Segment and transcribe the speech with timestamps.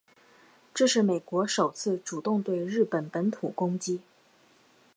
[0.73, 4.01] 这是美国首次主动对日本本土攻击。